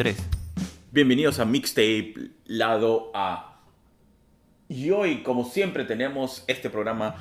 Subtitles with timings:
[0.00, 0.16] 3.
[0.92, 2.14] Bienvenidos a Mixtape
[2.46, 3.60] Lado A.
[4.66, 7.16] Y hoy, como siempre, tenemos este programa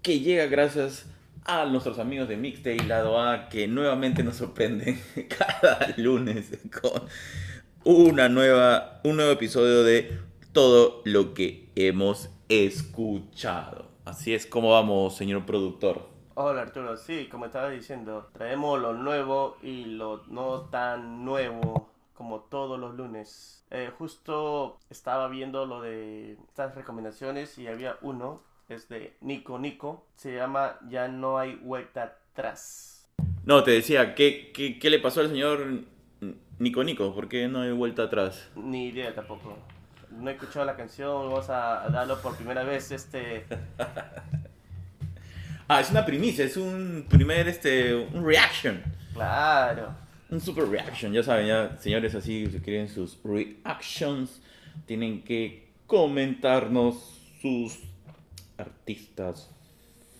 [0.00, 1.06] que llega gracias
[1.44, 7.02] a nuestros amigos de Mixtape Lado A que nuevamente nos sorprenden cada lunes con
[7.82, 10.16] una nueva, un nuevo episodio de
[10.52, 13.90] todo lo que hemos escuchado.
[14.04, 16.08] Así es como vamos, señor productor.
[16.34, 22.40] Hola Arturo, sí, como estaba diciendo, traemos lo nuevo y lo no tan nuevo como
[22.40, 23.64] todos los lunes.
[23.70, 30.06] Eh, justo estaba viendo lo de estas recomendaciones y había uno, es de Nico Nico,
[30.16, 33.08] se llama Ya no hay vuelta atrás.
[33.44, 35.84] No, te decía, ¿qué, qué, qué le pasó al señor
[36.58, 37.14] Nico Nico?
[37.14, 38.48] ¿Por qué no hay vuelta atrás?
[38.56, 39.58] Ni idea tampoco.
[40.10, 43.46] No he escuchado la canción, vamos a darlo por primera vez este
[45.66, 48.82] Ah, es una primicia, es un primer, este, un reaction.
[49.14, 49.94] Claro.
[50.34, 54.42] Un super reaction, ya saben, ya, señores, así, si quieren sus reactions,
[54.84, 57.78] tienen que comentarnos sus
[58.58, 59.48] artistas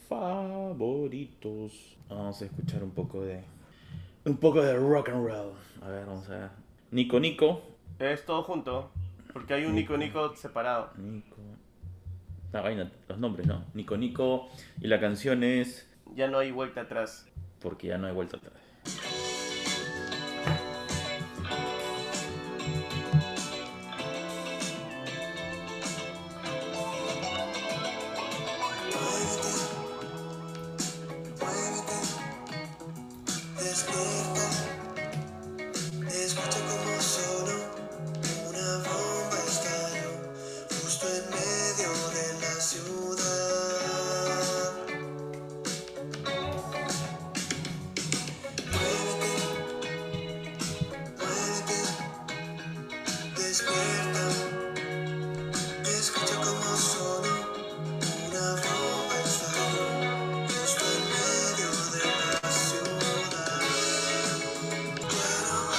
[0.08, 1.96] favoritos.
[2.08, 3.42] Vamos a escuchar un poco de,
[4.24, 5.52] un poco de rock and roll.
[5.82, 6.50] A ver, vamos a ver.
[6.92, 7.62] Nico Nico.
[7.98, 8.92] Es todo junto,
[9.32, 10.92] porque hay un Nico Nico separado.
[10.96, 11.38] Nico.
[12.52, 13.64] La vaina, los nombres, ¿no?
[13.74, 14.48] Nico Nico.
[14.80, 15.90] Y la canción es.
[16.14, 17.26] Ya no hay vuelta atrás.
[17.58, 18.54] Porque ya no hay vuelta atrás.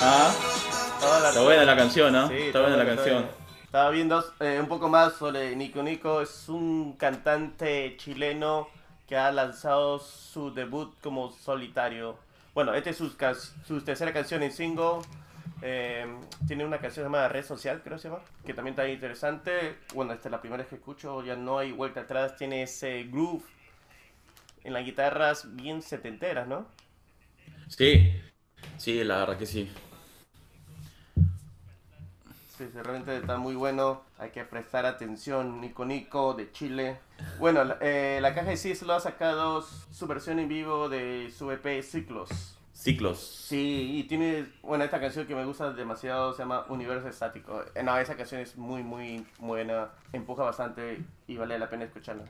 [0.07, 0.31] Ah,
[1.29, 2.27] está buena la canción, ¿no?
[2.27, 3.23] Sí, está buena la canción.
[3.23, 3.29] bien.
[3.63, 6.21] Estaba viendo eh, un poco más sobre Nico Nico.
[6.21, 8.67] Es un cantante chileno
[9.07, 12.19] que ha lanzado su debut como solitario.
[12.53, 13.15] Bueno, esta es su,
[13.65, 14.99] su tercera canción en single.
[15.63, 16.05] Eh,
[16.47, 19.75] tiene una canción llamada Red Social, creo que se llama, que también está interesante.
[19.95, 22.37] Bueno, esta es la primera vez que escucho, ya no hay vuelta atrás.
[22.37, 23.43] Tiene ese groove
[24.63, 26.67] en las guitarras bien setenteras, ¿no?
[27.67, 28.11] Sí,
[28.77, 29.71] sí, la verdad que sí.
[32.57, 34.01] Sí, sí, realmente está muy bueno.
[34.17, 35.59] Hay que prestar atención.
[35.59, 36.99] Nico Nico de Chile.
[37.37, 41.31] Bueno, la, eh, la caja de sí lo ha sacado su versión en vivo de
[41.37, 42.57] su EP Ciclos.
[42.71, 43.19] Ciclos.
[43.19, 47.63] Sí, y tiene, bueno, esta canción que me gusta demasiado se llama Universo Estático.
[47.73, 52.25] Eh, No, esa canción es muy, muy buena, empuja bastante y vale la pena escucharla.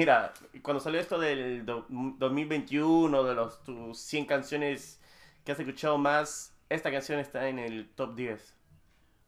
[0.00, 0.32] Mira,
[0.62, 4.98] cuando salió esto del do- 2021, de los tus 100 canciones
[5.44, 8.54] que has escuchado más, esta canción está en el top 10.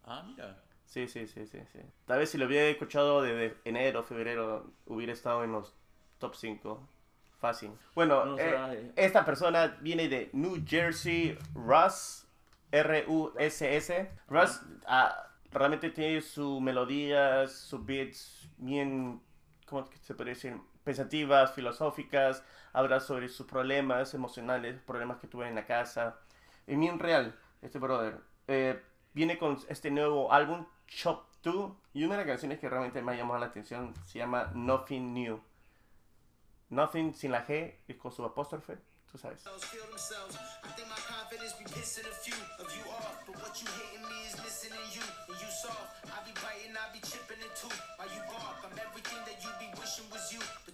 [0.05, 0.63] Ah, mira.
[0.87, 1.79] Sí, sí, sí, sí, sí.
[2.07, 5.75] Tal vez si lo hubiera escuchado desde enero, febrero, hubiera estado en los
[6.19, 6.89] top 5.
[7.39, 7.73] Fácil.
[7.95, 8.93] Bueno, No, eh, eh.
[8.97, 12.25] esta persona viene de New Jersey, Russ,
[12.71, 14.11] R-U-S-S.
[14.29, 19.21] Russ ah, realmente tiene sus melodías, sus beats bien,
[19.73, 20.61] ¿cómo se puede decir?
[20.85, 22.45] Pensativas, filosóficas.
[22.75, 26.19] Habla sobre sus problemas emocionales, problemas que tuvo en la casa.
[26.67, 28.21] Es bien real, este brother.
[28.49, 28.83] Eh,
[29.15, 33.13] viene con este nuevo álbum, Chop 2, y una de las canciones que realmente me
[33.13, 35.43] ha llamado la atención se llama Nothing New.
[36.69, 38.77] Nothing sin la G y con su apóstrofe,
[39.11, 39.43] tú sabes.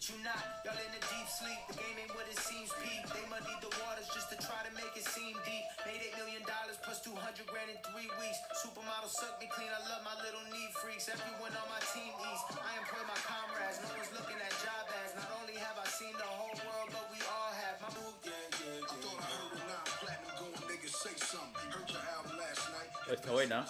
[0.09, 0.17] You.
[0.19, 0.43] But not.
[0.65, 1.61] Y'all in a deep sleep.
[1.69, 3.05] The game ain't what it seems, Pete.
[3.13, 5.65] They muddied the waters just to try to make it seem deep.
[5.85, 8.39] Made eight million dollars plus 200 grand in three weeks.
[8.65, 9.69] Supermodel suck me clean.
[9.69, 11.13] I love my little knee freaks.
[11.13, 12.43] Everyone on my team eats.
[12.57, 13.79] I employ my comrades.
[13.85, 15.13] No one's looking at job ads.
[15.19, 17.77] Not only have I seen the whole world, but we all have.
[17.85, 21.69] My boo, yeah, yeah, I thought I heard a nine platinum going nigga say something.
[21.69, 22.91] Heard your album last night.
[23.13, 23.61] Está buena.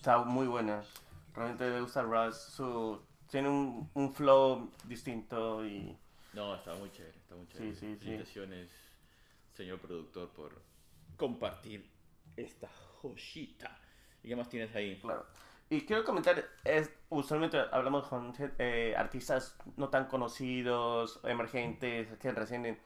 [0.00, 0.82] Está muy buena.
[1.36, 2.36] Realmente me gusta Russ.
[2.56, 3.00] Su,
[3.32, 5.96] tiene un, un flow distinto y
[6.34, 7.74] No, está muy chévere, está muy chévere.
[7.74, 8.04] Sí, sí, sí.
[8.04, 8.70] Felicitaciones,
[9.54, 10.62] señor productor, por
[11.16, 11.90] compartir
[12.36, 12.68] esta
[13.00, 13.80] joyita.
[14.22, 14.98] ¿Y qué más tienes ahí?
[15.00, 15.26] Claro.
[15.70, 22.78] Y quiero comentar, es, usualmente hablamos con eh, artistas no tan conocidos, emergentes, que recién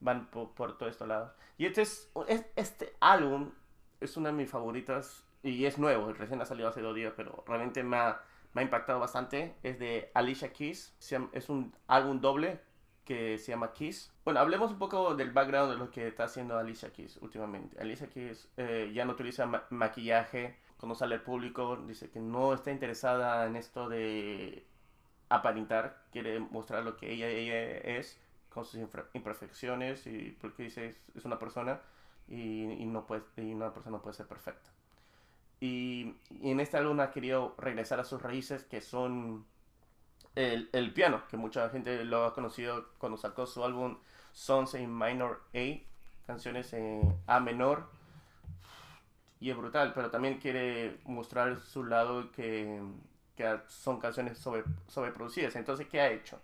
[0.00, 1.32] van por, por todo estos lados.
[1.58, 3.52] Y este, es, es- este álbum
[4.00, 7.44] es una de mis favoritas y es nuevo, recién ha salido hace dos días, pero
[7.46, 8.20] realmente me ha,
[8.54, 9.54] me ha impactado bastante.
[9.62, 10.94] Es de Alicia Keys,
[11.32, 12.60] es un álbum doble
[13.04, 14.12] que se llama Kiss.
[14.24, 17.80] Bueno, hablemos un poco del background de lo que está haciendo Alicia Keys últimamente.
[17.80, 22.54] Alicia Keys eh, ya no utiliza ma- maquillaje cuando sale al público, dice que no
[22.54, 24.66] está interesada en esto de
[25.28, 28.20] aparentar, quiere mostrar lo que ella, es
[28.50, 28.80] con sus
[29.14, 31.80] imperfecciones y porque dice es, es una persona
[32.28, 34.71] y, y no puede, y una persona no puede ser perfecta.
[35.62, 39.46] Y, en este álbum ha querido regresar a sus raíces que son
[40.34, 43.96] el, el piano, que mucha gente lo ha conocido cuando sacó su álbum
[44.32, 47.88] Songs in Minor A, canciones en A menor.
[49.38, 52.82] Y es brutal, pero también quiere mostrar su lado que,
[53.36, 55.54] que son canciones sobre, sobreproducidas.
[55.54, 56.40] Entonces, ¿qué ha hecho?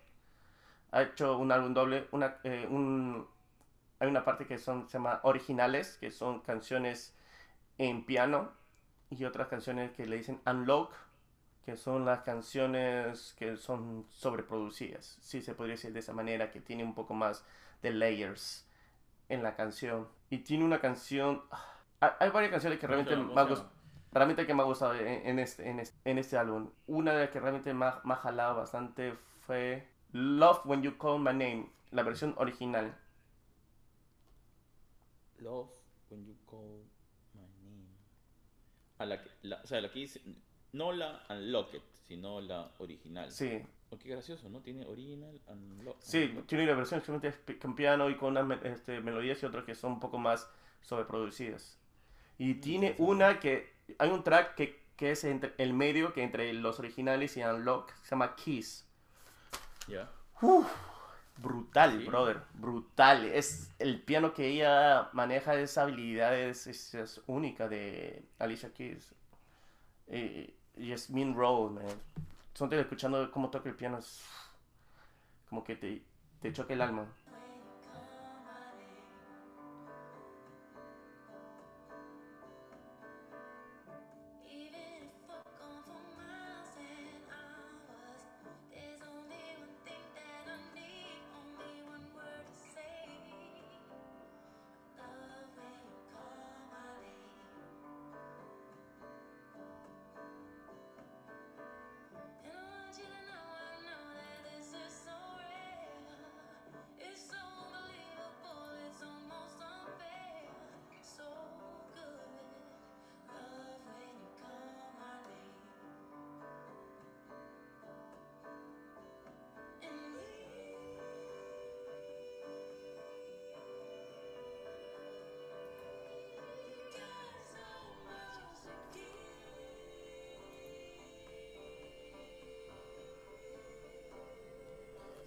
[0.91, 3.27] Ha hecho un álbum doble, una, eh, un,
[3.99, 7.13] hay una parte que son, se llama originales, que son canciones
[7.77, 8.57] en piano,
[9.09, 10.93] y otras canciones que le dicen unlock,
[11.65, 15.17] que son las canciones que son sobreproducidas.
[15.21, 17.43] Sí, se podría decir de esa manera, que tiene un poco más
[17.81, 18.67] de layers
[19.29, 20.07] en la canción.
[20.29, 21.43] Y tiene una canción...
[22.01, 23.69] ah, Hay varias canciones que realmente ¿Cómo se me ha
[24.11, 26.71] realmente que me ha gustado en, en este, en, este, en este álbum.
[26.87, 29.13] Una de las que realmente me ha, me ha jalado bastante
[29.45, 32.97] fue Love When You Call My Name, la versión original.
[35.39, 35.69] Love
[36.09, 36.98] when you call my name.
[38.99, 40.21] A la, que- la- o sea, la que dice,
[40.73, 43.31] no la Unlocked, sino la original.
[43.31, 43.61] Sí,
[43.91, 44.61] Oh, qué gracioso, ¿no?
[44.61, 45.99] Tiene original, unlocked.
[46.03, 47.01] sí, tiene una versión
[47.43, 50.47] pi- con piano y con unas este, melodías y otras que son un poco más
[50.81, 51.79] sobreproducidas.
[52.37, 56.53] Y tiene una que, hay un track que, que es entre el medio, que entre
[56.53, 58.85] los originales y Unlock, se llama Kiss.
[59.87, 60.11] Ya.
[61.41, 62.05] Brutal, Sí.
[62.07, 63.25] brother, brutal.
[63.25, 69.13] Es el piano que ella maneja, esa habilidad es, es- es única de Alicia Keys.
[70.07, 71.85] Y, y es Mean Road, man.
[72.53, 74.21] Son escuchando cómo toca el piano, es
[75.49, 76.01] como que te,
[76.41, 77.05] te choca el alma.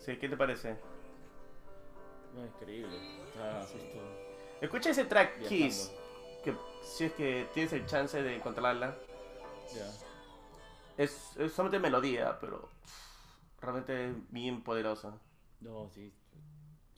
[0.05, 0.77] Sí, ¿qué te parece?
[2.35, 2.97] No, increíble.
[3.29, 3.79] Está esto
[4.61, 5.49] Escucha ese track viajando.
[5.49, 5.93] Kiss,
[6.43, 8.99] que si es que tienes el chance de encontrarla.
[9.73, 9.93] Ya.
[10.97, 12.69] Es, es solamente melodía, pero
[13.61, 15.17] realmente es bien poderosa.
[15.61, 16.13] No, sí.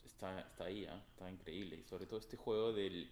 [0.03, 0.99] Está, está ahí, ¿ah?
[1.11, 1.75] está increíble.
[1.75, 3.11] Y sobre todo este juego del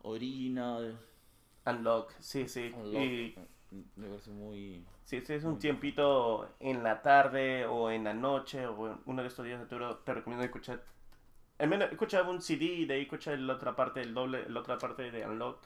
[0.00, 0.98] original.
[1.66, 2.72] Unlock, sí, sí.
[2.74, 3.34] unlock, Y
[3.70, 4.84] Me parece muy.
[5.04, 9.28] si es un tiempito en la tarde o en la noche o en uno de
[9.28, 10.82] estos días de Turo, te recomiendo escuchar.
[11.58, 14.60] Al menos escucha un CD y de ahí escucha la otra parte del doble, la
[14.60, 15.58] otra parte de Unlock.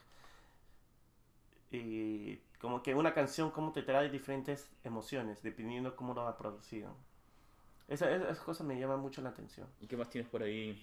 [1.72, 6.94] Y como que una canción como te trae diferentes emociones, dependiendo cómo lo ha producido.
[7.88, 9.66] Esa, esa, esa cosa me llama mucho la atención.
[9.80, 10.80] ¿Y qué más tienes por ahí?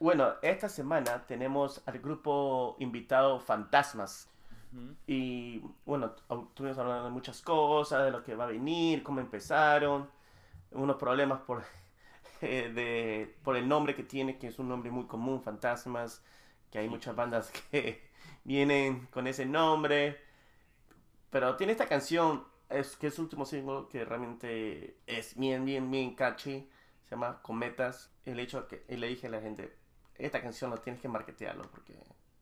[0.00, 4.30] Bueno, esta semana tenemos al grupo invitado Fantasmas.
[5.06, 10.08] Y bueno, estuvimos hablando de muchas cosas, de lo que va a venir, cómo empezaron,
[10.70, 11.64] unos problemas por,
[12.40, 16.22] eh, de, por el nombre que tiene, que es un nombre muy común, Fantasmas,
[16.70, 18.10] que hay muchas bandas que
[18.44, 20.20] vienen con ese nombre.
[21.30, 25.90] Pero tiene esta canción, es, que es su último single, que realmente es bien, bien,
[25.90, 26.68] bien catchy.
[27.04, 28.10] Se llama Cometas.
[28.24, 29.76] El hecho que y le dije a la gente,
[30.16, 31.98] esta canción no tienes que marketearlo porque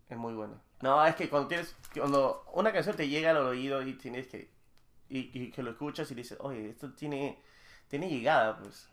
[0.09, 0.61] es muy buena.
[0.81, 4.51] No, es que cuando tienes, cuando una canción te llega al oído y tienes que,
[5.09, 7.43] y, y que lo escuchas y dices, oye, esto tiene,
[7.89, 8.89] tiene llegada, pues.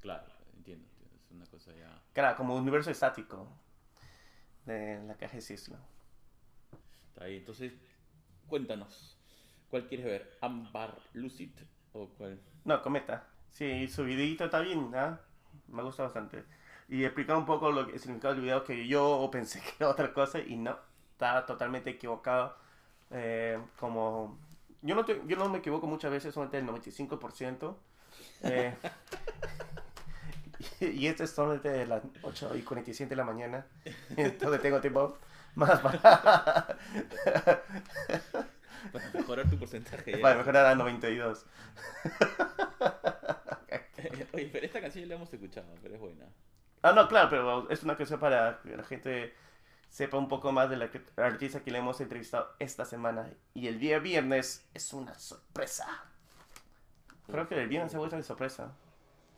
[0.00, 0.86] Claro, entiendo.
[1.14, 2.00] Es una cosa ya.
[2.12, 3.48] Claro, como universo estático
[4.66, 5.78] de la caja de Cislo.
[7.08, 7.38] Está ahí.
[7.38, 7.72] Entonces,
[8.46, 9.16] cuéntanos.
[9.70, 10.38] ¿Cuál quieres ver?
[10.40, 11.50] ¿Ambar Lucid?
[11.92, 12.40] ¿O cuál?
[12.64, 13.26] No, Cometa.
[13.52, 15.20] Sí, su videito está bien, ¿ah?
[15.68, 16.44] Me gusta bastante.
[16.88, 19.88] Y explicar un poco lo que el significado del video que yo pensé que era
[19.90, 20.78] otra cosa y no,
[21.12, 22.56] está totalmente equivocado.
[23.10, 24.38] Eh, como
[24.82, 27.76] yo no, te- yo no me equivoco muchas veces, solamente el 95%.
[28.42, 28.74] Eh,
[30.80, 33.66] y, y este es solamente de las 8 y 47 de la mañana.
[34.16, 35.18] Entonces tengo tiempo
[35.54, 36.76] más para,
[38.92, 40.18] Para mejorar tu porcentaje.
[40.18, 41.46] para mejorar a 92.
[44.32, 46.26] Oye, pero esta canción ya la hemos escuchado, pero es buena.
[46.86, 49.34] Ah, no, claro, pero es una canción para que la gente
[49.88, 53.32] sepa un poco más de la artista que le hemos entrevistado esta semana.
[53.54, 55.86] Y el día viernes es una sorpresa.
[57.26, 58.76] Creo que el viernes se vuelve de sorpresa.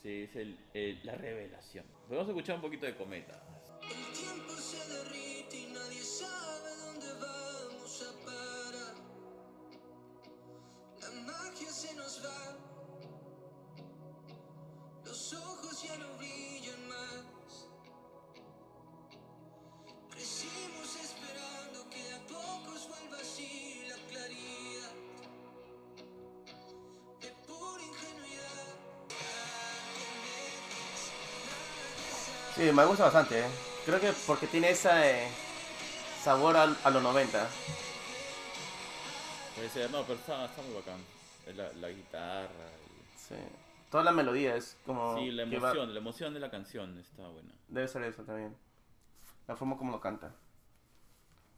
[0.02, 1.86] Sí, es el, el- la revelación.
[2.08, 3.40] Vamos a escuchar un poquito de Cometa.
[3.82, 8.94] El tiempo se derrite y nadie sabe dónde vamos a parar.
[11.00, 12.56] La magia se nos va.
[15.04, 16.85] Los ojos ya no brillan
[32.56, 33.48] Sí, me gusta bastante, ¿eh?
[33.84, 35.28] Creo que porque tiene ese
[36.22, 37.46] sabor al- a, los 90.
[39.54, 41.00] Puede ser, no, pero está, está muy bacán.
[41.54, 42.48] La, la guitarra.
[42.48, 43.34] y- Sí.
[43.90, 45.16] Toda la melodía es como...
[45.18, 47.52] Sí, la va- emoción, la emoción de la canción está buena.
[47.68, 48.56] Debe ser eso también.
[49.46, 50.34] La forma como lo canta.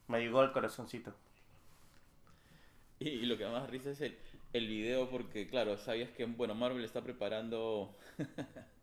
[0.07, 1.13] Me llegó al corazoncito.
[2.99, 4.17] Y, y lo que más risa es el,
[4.53, 7.95] el video porque, claro, sabías que, bueno, Marvel está preparando...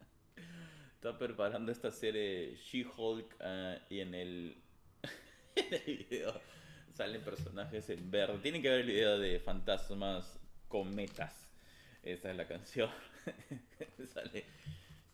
[1.06, 4.56] está preparando esta serie She-Hulk ah, y en el,
[5.54, 6.40] en el video
[6.94, 8.38] salen personajes en verde.
[8.38, 11.48] Tienen que ver el video de Fantasmas Cometas.
[12.02, 12.90] Esa es la canción.
[14.12, 14.46] Sale.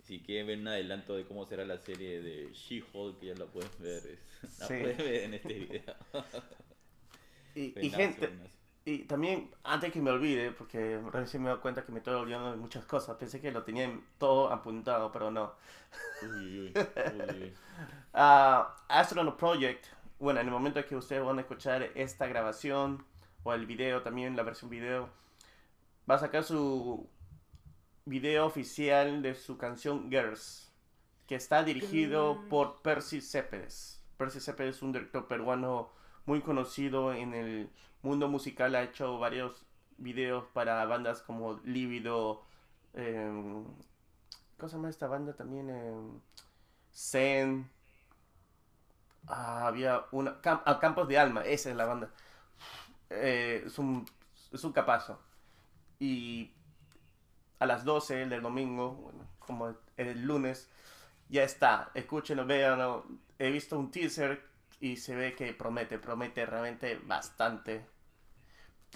[0.02, 3.70] Si quieren ver un adelanto de cómo será la serie de She-Hulk, ya la pueden
[3.78, 4.18] ver.
[4.60, 4.74] La Sí.
[4.80, 5.96] pueden ver en este video.
[7.54, 8.30] Y, y gente.
[8.84, 12.50] Y también, antes que me olvide, porque recién me doy cuenta que me estoy olvidando
[12.50, 15.52] de muchas cosas, pensé que lo tenía en- todo apuntado, pero no.
[16.22, 16.74] Uy, uy,
[17.04, 17.54] uy, uy, uy.
[18.14, 19.86] Ah, Astronaut Project,
[20.18, 23.04] bueno, en el momento que ustedes van a escuchar esta grabación,
[23.44, 25.10] o el video también, la versión video,
[26.10, 27.08] va a sacar su
[28.04, 30.72] video oficial de su canción Girls,
[31.26, 34.02] que está dirigido por Percy Céspedes.
[34.16, 35.90] Percy Céspedes es un director peruano
[36.26, 37.70] muy conocido en el
[38.02, 39.64] mundo musical, ha hecho varios
[39.98, 42.42] videos para bandas como Lívido,
[42.94, 43.64] em,
[44.56, 45.70] ¿cómo se llama esta banda también?
[45.70, 46.20] Em,
[46.92, 47.70] Zen.
[49.26, 50.38] Ah, había una.
[50.44, 52.10] Ah, Campos de Alma, esa es la banda.
[53.10, 54.04] Eh, es, un,
[54.52, 55.20] es un capazo.
[55.98, 56.52] Y
[57.58, 60.70] a las 12 del domingo, como el lunes,
[61.28, 61.90] ya está.
[61.94, 63.06] Escúchenlo, véanlo.
[63.38, 64.51] He visto un teaser
[64.82, 67.86] y se ve que promete, promete realmente bastante.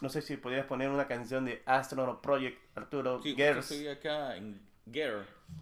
[0.03, 3.23] No sé si podrías poner una canción de Astronaut Project, Arturo.
[3.23, 4.61] Sí, justo estoy acá en.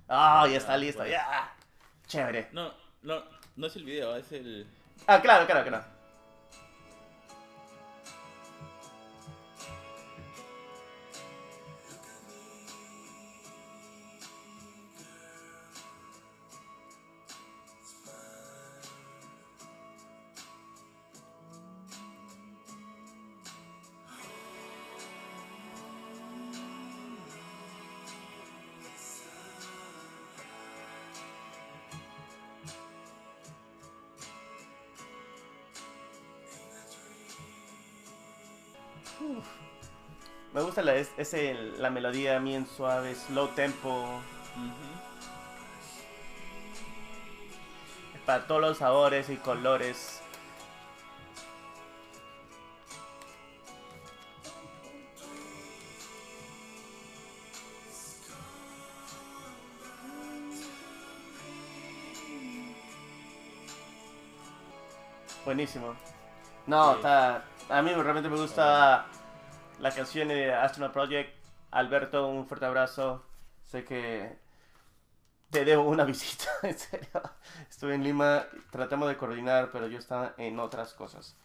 [0.08, 1.12] Ah, ya está Ah, listo, bueno.
[1.12, 1.54] ya.
[2.06, 2.48] Chévere.
[2.52, 3.22] No, no,
[3.56, 4.66] no es el video, es el.
[5.06, 5.84] Ah, claro, claro, claro.
[40.52, 44.20] Me gusta la, es, ese, la melodía bien suave, slow tempo.
[48.24, 50.20] Para todos los sabores y colores.
[65.44, 65.94] Buenísimo.
[66.66, 69.06] No, está, a mí realmente me gusta
[69.80, 71.34] la canción de Astronaut Project.
[71.70, 73.24] Alberto, un fuerte abrazo.
[73.64, 74.36] Sé que
[75.50, 77.08] te debo una visita, en serio.
[77.68, 81.36] Estuve en Lima, tratamos de coordinar, pero yo estaba en otras cosas.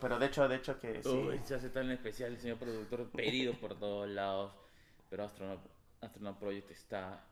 [0.00, 1.08] Pero de hecho, de hecho que sí.
[1.08, 4.52] Uy, se hace tan especial el señor productor, pedido por todos lados.
[5.10, 5.60] Pero Astronaut,
[6.00, 7.24] Astronaut Project está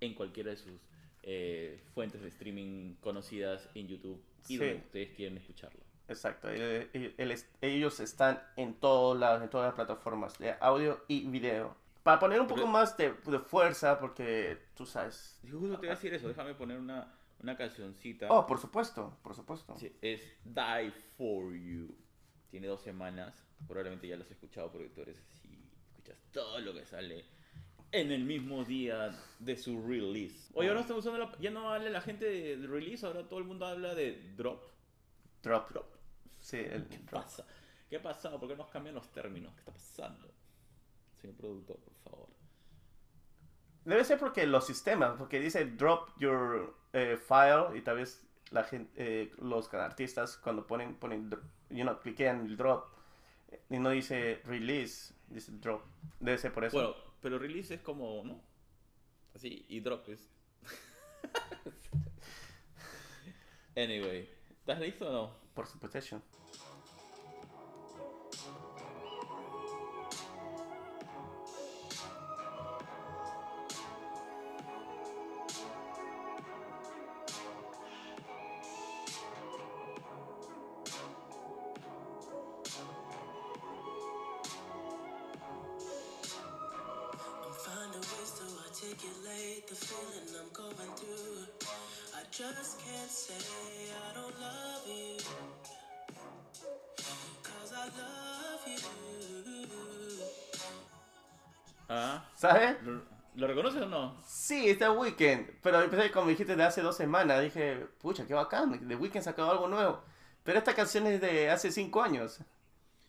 [0.00, 0.80] en cualquiera de sus
[1.22, 4.56] eh, fuentes de streaming conocidas en YouTube y Sí.
[4.58, 5.80] donde ustedes quieren escucharlo.
[6.10, 6.48] Exacto.
[6.50, 6.90] eh,
[7.62, 11.74] ellos están en todos lados, en todas las plataformas de audio y video.
[12.02, 15.38] Para poner un poco Pero- más de, de fuerza, porque tú sabes.
[15.42, 18.26] Justo te iba a decir eso, déjame poner una, una cancioncita.
[18.30, 19.76] Oh, por supuesto, por supuesto.
[19.78, 21.94] Sí, es Die For You.
[22.50, 23.44] Tiene dos semanas.
[23.68, 25.62] Probablemente ya lo has escuchado porque tú eres así.
[25.90, 27.24] Escuchas todo lo que sale
[27.92, 30.50] en el mismo día de su release.
[30.54, 33.44] Oye, ahora estamos usando la- ya no habla la gente de release, ahora todo el
[33.44, 34.62] mundo habla de drop.
[35.42, 35.70] Drop.
[35.70, 35.86] Drop.
[36.50, 37.22] Sí, el ¿Qué drop.
[37.22, 37.46] pasa?
[37.88, 38.40] ¿Qué ha pasado?
[38.40, 39.54] ¿Por qué nos cambian los términos?
[39.54, 40.34] ¿Qué está pasando?
[41.20, 42.28] Señor productor, por favor.
[43.84, 48.64] Debe ser porque los sistemas, porque dice drop your eh, file y tal vez la
[48.64, 51.30] gente, eh, los artistas cuando ponen, ponen,
[51.68, 52.86] you know, cliquean el drop
[53.68, 55.84] y no dice release, dice drop.
[56.18, 56.76] Debe ser por eso.
[56.76, 58.42] Bueno, pero release es como, ¿no?
[59.36, 60.28] Así, y drop es.
[63.76, 64.28] anyway,
[64.70, 65.30] ¿estás listo o no?
[65.52, 65.98] por supuesto.
[105.00, 105.50] Weekend.
[105.62, 107.42] Pero empecé como dijiste de hace dos semanas.
[107.42, 108.86] Dije, pucha, qué bacán.
[108.88, 110.02] The Weeknd sacó algo nuevo.
[110.44, 112.38] Pero esta canción es de hace cinco años.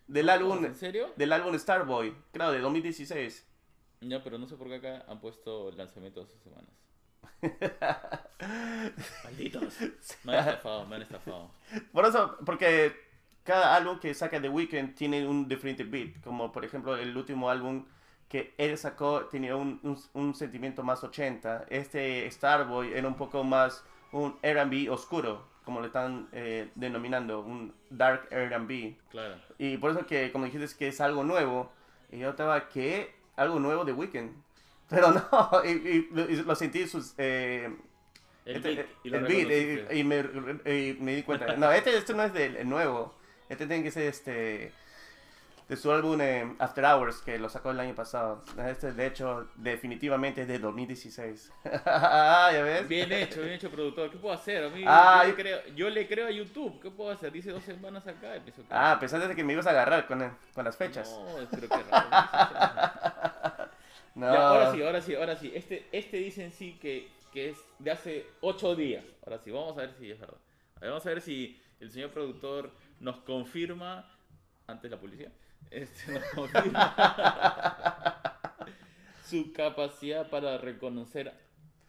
[0.07, 1.11] Del álbum, ¿En serio?
[1.15, 2.13] del álbum Starboy.
[2.33, 3.47] Claro, de 2016.
[4.01, 6.71] Ya, pero no sé por qué acá han puesto el lanzamiento de dos semanas.
[9.23, 9.73] Malditos.
[10.23, 11.51] Me han estafado, me han estafado.
[11.91, 12.93] Por eso, porque
[13.43, 16.21] cada álbum que saca The Weeknd tiene un diferente beat.
[16.23, 17.85] Como por ejemplo el último álbum
[18.31, 21.65] que él sacó tenía un, un, un sentimiento más 80.
[21.69, 27.73] Este Starboy era un poco más un R&B oscuro, como le están eh, denominando, un
[27.89, 28.95] dark R&B.
[29.11, 29.35] Claro.
[29.57, 31.71] Y por eso que, como dijiste, es que es algo nuevo.
[32.11, 33.13] Y yo estaba, ¿qué?
[33.35, 34.31] Algo nuevo de Weeknd.
[34.89, 35.29] Pero no,
[35.65, 37.13] y, y- y lo sentí sus...
[37.17, 37.69] eh,
[38.45, 38.87] El este, beat.
[39.03, 40.19] y lo el beat, y, me,
[40.73, 41.55] y me di cuenta.
[41.57, 43.13] No, este, este no es del nuevo.
[43.49, 44.71] Este tiene que ser este
[45.71, 48.43] de su álbum eh, After Hours, que lo sacó el año pasado.
[48.67, 51.49] Este, de hecho, definitivamente es de 2016.
[51.85, 52.85] ah, ¿Ya ves?
[52.89, 54.11] Bien hecho, bien hecho, productor.
[54.11, 54.65] ¿Qué puedo hacer?
[54.65, 56.77] A mí, Ah, yo, le y- creo, yo le creo a YouTube.
[56.81, 57.31] ¿Qué puedo hacer?
[57.31, 58.35] Dice dos semanas acá.
[58.35, 61.09] Empiezo que- Ah, pensaste que me ibas a agarrar con, el- con las fechas.
[61.09, 62.07] No, pero qué raro.
[64.13, 64.25] No.
[64.33, 65.51] Ya, ahora sí, ahora sí, ahora sí.
[65.55, 69.05] Este, este dicen sí que, que es de hace ocho días.
[69.25, 70.35] Ahora sí, vamos a ver si es verdad.
[70.75, 74.05] A ver, vamos a ver si el señor productor nos confirma,
[74.67, 75.31] antes la policía,
[75.69, 76.21] este,
[79.25, 81.33] su capacidad para reconocer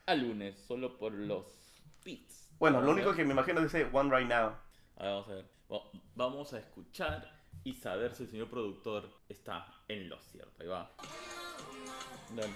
[0.06, 1.46] a lunes solo por los
[2.04, 2.48] beats.
[2.58, 4.52] Bueno, lo único que me imagino es ese One Right Now.
[4.96, 5.46] A ver, vamos a ver.
[5.72, 10.62] Va- Vamos a escuchar y saber si el señor productor está en lo cierto.
[10.62, 10.90] Ahí va.
[12.36, 12.52] Dale.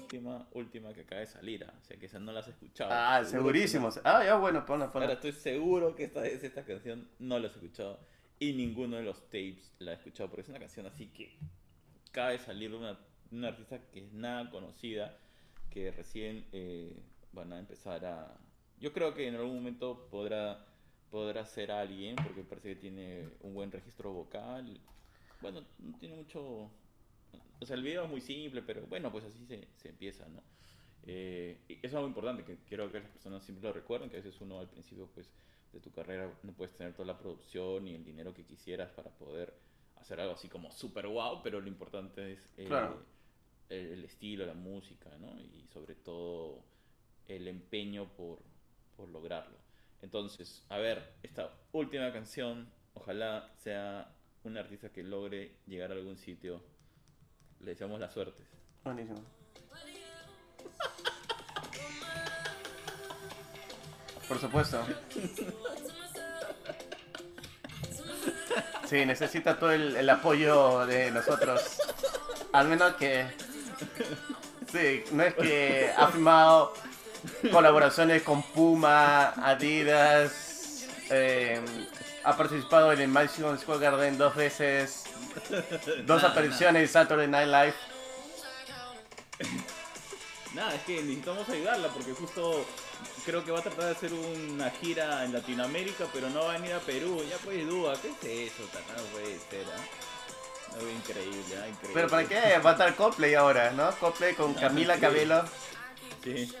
[0.00, 2.90] Última, última que acaba de salir, ah, o sea que esa no la has escuchado.
[2.92, 3.22] Ah.
[4.04, 5.06] Ah, ya bueno, ponla, ponla.
[5.06, 8.00] Ahora estoy seguro que esta es esta canción, no la has escuchado.
[8.38, 11.36] Y ninguno de los tapes la ha escuchado porque es una canción así que
[12.08, 12.98] acaba de salir de una,
[13.30, 15.18] una artista que es nada conocida,
[15.70, 16.96] que recién eh,
[17.32, 18.36] van a empezar a...
[18.80, 20.64] Yo creo que en algún momento podrá,
[21.10, 24.80] podrá ser alguien porque parece que tiene un buen registro vocal.
[25.40, 26.70] Bueno, no tiene mucho...
[27.60, 30.42] O sea, el video es muy simple, pero bueno, pues así se, se empieza, ¿no?
[31.10, 34.16] Eh, y eso es algo importante, que quiero que las personas siempre lo recuerden, que
[34.16, 35.32] a veces uno al principio pues,
[35.72, 39.10] de tu carrera no puedes tener toda la producción y el dinero que quisieras para
[39.10, 39.54] poder
[39.96, 43.02] hacer algo así como super wow, pero lo importante es eh, Claro.
[43.68, 45.38] El, estilo, la música, ¿no?
[45.40, 46.62] Y sobre todo
[47.26, 48.38] el empeño por,
[48.96, 49.56] por lograrlo.
[50.02, 56.16] Entonces, a ver, esta última canción, ojalá sea un artista que logre llegar a algún
[56.16, 56.62] sitio.
[57.60, 58.42] Le deseamos la suerte.
[58.84, 59.20] Buenísimo.
[64.28, 64.84] Por supuesto.
[68.86, 71.78] Sí, necesita todo el, el apoyo de nosotros.
[72.52, 73.26] Al menos que...
[74.72, 76.74] Sí, no es que ha firmado
[77.50, 81.60] colaboraciones con Puma, Adidas, eh,
[82.24, 85.04] ha participado en el Madison Square Garden dos veces,
[86.04, 87.74] dos apariciones en Saturday Night Live.
[90.54, 92.66] Nada, es que necesitamos ayudarla porque justo
[93.24, 96.58] creo que va a tratar de hacer una gira en Latinoamérica, pero no va a
[96.58, 97.22] venir a Perú.
[97.28, 98.64] Ya pues duda, ¿qué es eso?
[98.72, 99.80] Tan- No puede ser, ¿ah?
[100.76, 101.68] No, increíble, ¿ah?
[101.68, 101.90] increíble.
[101.94, 102.58] Pero ¿para qué?
[102.64, 103.90] Va a estar Coldplay ahora, ¿no?
[103.98, 105.00] Coldplay con Camila sí.
[105.00, 105.44] Cabello.
[106.22, 106.52] Sí.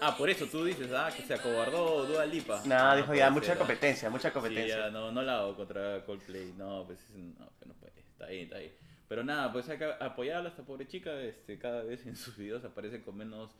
[0.00, 2.60] Ah, por eso tú dices, ah, que se acobardó Dua Lipa.
[2.64, 3.56] No, Ah, dijo puede ya, ser, mucha ¿ah?
[3.56, 4.78] competencia, mucha Sí, competencia.
[4.78, 6.52] ya, no, no la hago contra Coldplay.
[6.58, 7.92] No, pues es- no, no puede.
[8.00, 8.72] Está bien, está bien.
[9.08, 11.12] Pero nada, pues hay que apoyarla esta pobre chica.
[11.20, 13.50] Este, cada vez en sus videos aparece con menos,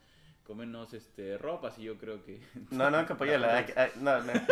[0.45, 2.41] con menos este, ropas y yo creo que...
[2.71, 3.65] No, no que apoyarla.
[4.01, 4.33] no, no.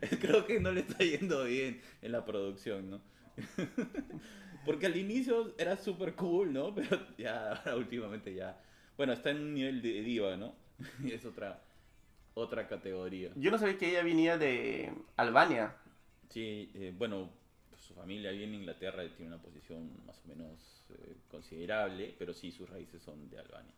[0.20, 3.00] creo que no le está yendo bien en la producción, ¿no?
[4.64, 6.74] Porque al inicio era súper cool, ¿no?
[6.74, 8.60] Pero ya, ahora últimamente ya...
[8.96, 10.54] Bueno, está en un nivel de diva, ¿no?
[11.02, 11.62] Y es otra,
[12.34, 13.30] otra categoría.
[13.34, 15.74] Yo no sabía que ella venía de Albania.
[16.30, 17.30] Sí, eh, bueno,
[17.76, 22.50] su familia vive en Inglaterra tiene una posición más o menos eh, considerable, pero sí,
[22.50, 23.74] sus raíces son de Albania.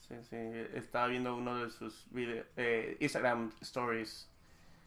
[0.00, 0.36] Sí, sí,
[0.74, 4.28] estaba viendo uno de sus video, eh, Instagram stories.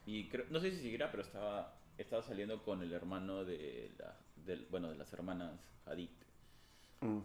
[0.08, 4.16] Y creo- no sé si seguirá, pero estaba, estaba saliendo con el hermano de, la,
[4.72, 5.52] bueno, de las hermanas
[5.86, 6.10] Hadid.
[7.02, 7.20] Mm.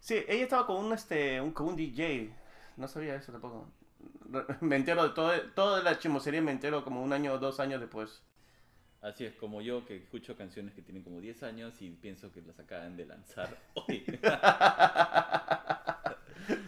[0.00, 2.30] Sí, ella estaba con un, este, un, con un DJ.
[2.78, 3.68] No sabía eso tampoco.
[4.62, 7.78] Me entero de todo, toda la chimosería me entero como un año o dos años
[7.80, 8.22] después.
[9.02, 12.42] Así es como yo que escucho canciones que tienen como 10 años y pienso que
[12.42, 14.04] las acaban de lanzar hoy.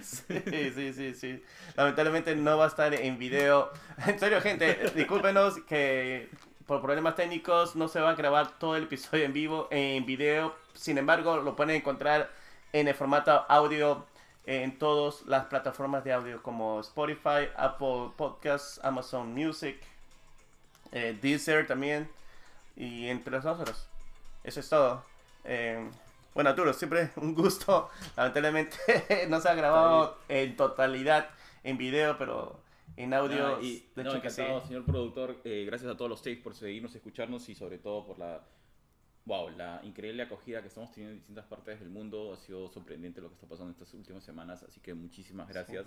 [0.47, 1.43] Sí, sí, sí, sí.
[1.77, 3.71] Lamentablemente no va a estar en video.
[4.07, 6.29] En serio, gente, discúlpenos que
[6.67, 10.55] por problemas técnicos no se va a grabar todo el episodio en vivo, en video.
[10.75, 12.31] Sin embargo, lo pueden encontrar
[12.73, 14.07] en el formato audio
[14.47, 19.77] en todas las plataformas de audio como Spotify, Apple Podcasts, Amazon Music,
[20.91, 22.09] eh, Deezer también
[22.77, 23.87] y entre las otras.
[24.43, 25.05] Eso es todo.
[25.45, 25.89] Eh,
[26.35, 27.91] bueno, Arturo, siempre un gusto.
[28.17, 28.77] Lamentablemente
[29.29, 31.31] no se ha grabado en totalidad
[31.65, 32.61] en video, pero
[32.97, 34.41] en audio, Ah, y, de no, hecho que sí.
[34.43, 35.37] encantado, señor productor.
[35.45, 38.43] eh, gracias a todos los tapes por seguirnos, escucharnos y sobre todo por la,
[39.25, 42.33] wow, la increíble acogida que estamos teniendo en distintas partes del mundo.
[42.33, 45.87] Ha sido sorprendente lo que está pasando estas últimas semanas, así que muchísimas gracias.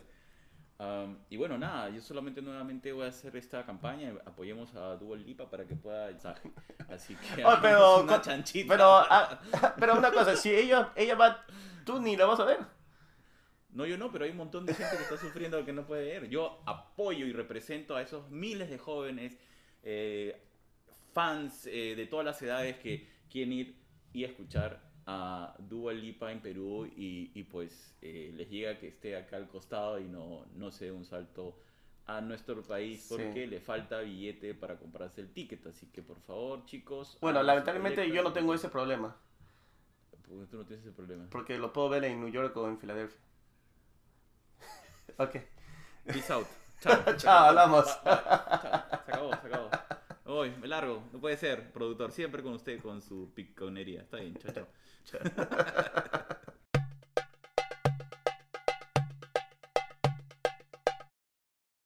[0.77, 4.13] Um, y bueno, nada, yo solamente nuevamente voy a hacer esta campaña.
[4.25, 6.09] Apoyemos a Dual Lipa para que pueda.
[6.89, 8.73] Así que Oh, pero, una chanchita.
[8.73, 9.39] pero, ah,
[9.79, 11.45] pero una cosa, si ella, ella va,
[11.85, 12.59] tú ni la vas a ver.
[13.69, 16.05] No, yo no, pero hay un montón de gente que está sufriendo que no puede
[16.05, 16.29] ver.
[16.29, 19.37] Yo apoyo y represento a esos miles de jóvenes,
[19.83, 20.41] eh,
[21.13, 23.75] fans eh, de todas las edades que quieren ir
[24.13, 29.15] y escuchar a Dua Lipa en Perú y, y pues eh, les llega que esté
[29.15, 31.59] acá al costado y no, no se dé un salto
[32.07, 33.15] a nuestro país Sí.
[33.15, 35.65] porque le falta billete para comprarse el ticket.
[35.67, 37.17] Así que por favor, chicos.
[37.21, 38.15] Bueno, lamentablemente colecta.
[38.15, 39.15] yo no tengo ese problema,
[40.11, 41.27] Porque tú no tienes ese problema.
[41.29, 43.19] porque lo puedo ver en New York o en Filadelfia.
[45.17, 45.35] ok.
[46.05, 46.47] Peace out.
[46.81, 47.15] Chao.
[47.17, 47.85] Chao, hablamos.
[48.03, 48.19] Chao.
[49.05, 49.69] Se acabó, se acabó.
[50.25, 51.03] Hoy, me largo.
[51.13, 51.71] No puede ser.
[51.71, 54.01] Productor, siempre con usted con su piconería.
[54.01, 54.67] Está bien, chao, chao.